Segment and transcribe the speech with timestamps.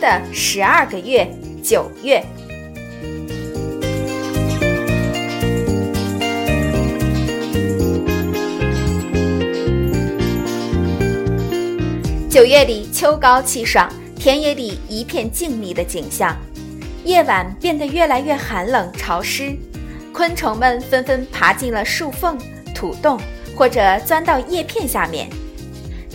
[0.00, 1.30] 的十二个月，
[1.62, 2.24] 九月。
[12.30, 16.34] 九月里，秋高气爽，田野里一片静谧的景象。
[17.04, 19.54] 夜晚变得越来越寒冷潮湿，
[20.12, 22.38] 昆虫们纷纷爬进了树缝、
[22.74, 23.20] 土洞，
[23.54, 25.28] 或者钻到叶片下面。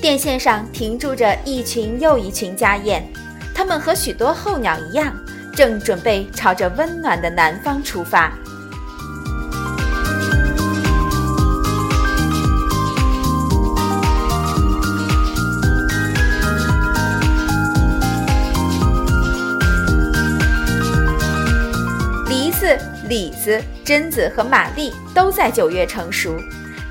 [0.01, 3.07] 电线上停驻着一群又一群家燕，
[3.55, 5.15] 它们和许多候鸟一样，
[5.55, 8.29] 正准备朝着温暖的南方出发。
[22.27, 26.35] 梨子李子、榛子和玛丽都在九月成熟，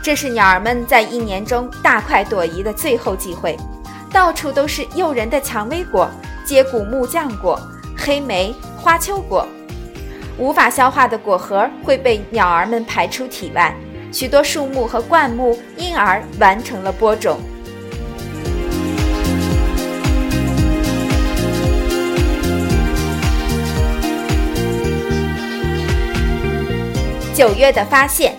[0.03, 3.55] 这是鸟儿们在一年中大快朵颐的最后机会。
[4.11, 6.09] 到处都是诱人的蔷薇果、
[6.45, 7.59] 接骨木浆果、
[7.97, 9.47] 黑莓、花丘果。
[10.37, 13.75] 无法消化的果核会被鸟儿们排出体外，
[14.12, 17.39] 许多树木和灌木因而完成了播种。
[27.33, 28.34] 九月的发现，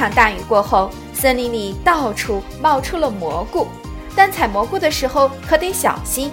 [0.00, 3.68] 场大雨过后，森林里到处冒出了蘑菇，
[4.16, 6.32] 但采蘑菇的时候可得小心，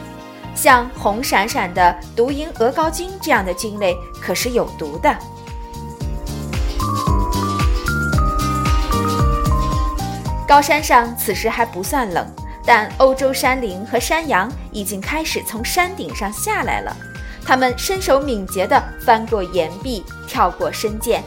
[0.56, 5.14] 像红闪闪的毒蝇鹅膏菌这样的菌类可是有毒的。
[10.48, 12.26] 高山上此时还不算冷。
[12.66, 16.96] 但欧洲山羚和山羊已经开始从山顶上下来了，
[17.46, 21.24] 它们身手敏捷地翻过岩壁，跳过深涧，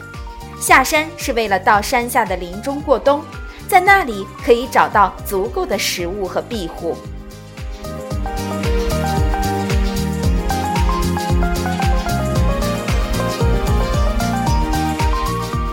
[0.61, 3.23] 下山是为了到山下的林中过冬，
[3.67, 6.95] 在那里可以找到足够的食物和庇护。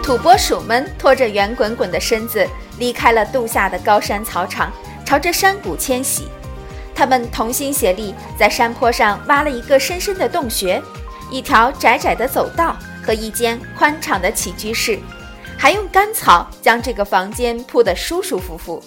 [0.03, 2.49] 土拨鼠们拖着圆滚滚的身子
[2.79, 4.73] 离开了度夏的高山草场。
[5.05, 6.29] 朝着山谷迁徙，
[6.95, 10.83] 他们同心协力，在山坡上挖了一个深深的洞穴，
[11.31, 12.77] 一条窄窄的走道
[13.09, 14.99] 和一间宽敞的起居室，
[15.57, 18.83] 还用干草将这个房间铺得舒舒服服。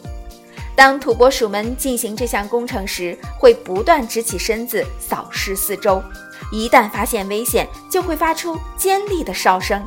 [0.75, 6.03] 当土拨鼠们进行这项工程时，会不断直起身子扫视四周，
[6.51, 9.83] 一旦发现危险，就会发出尖利的哨声。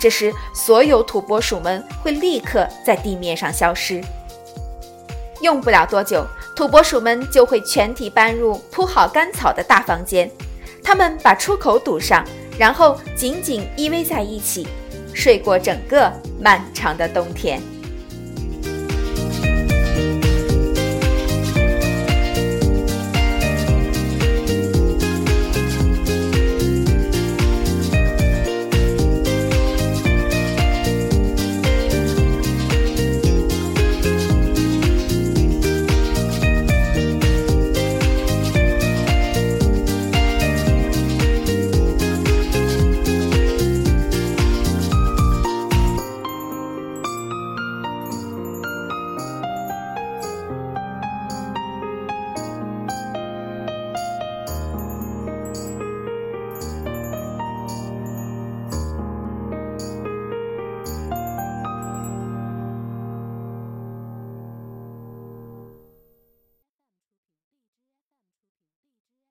[0.00, 4.02] 这时，所有土拨鼠们会立刻在地面上消失。
[5.42, 6.26] 用不了多久，
[6.56, 10.28] 土拨鼠们就会全体搬入铺好干草的大房间。
[10.82, 12.24] 它们把出口堵上，
[12.58, 14.66] 然后紧紧依偎在一起，
[15.14, 17.60] 睡过整个漫长的冬天。